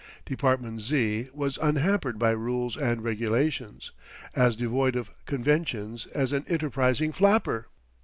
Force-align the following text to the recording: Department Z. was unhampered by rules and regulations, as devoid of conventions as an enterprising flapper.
Department 0.25 0.81
Z. 0.81 1.29
was 1.31 1.59
unhampered 1.59 2.17
by 2.17 2.31
rules 2.31 2.75
and 2.75 3.03
regulations, 3.03 3.91
as 4.35 4.55
devoid 4.55 4.95
of 4.95 5.11
conventions 5.27 6.07
as 6.07 6.31
an 6.33 6.43
enterprising 6.47 7.11
flapper. 7.11 7.67